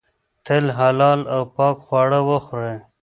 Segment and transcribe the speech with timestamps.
[0.45, 2.77] تل حلال او پاک خواړه وخورئ.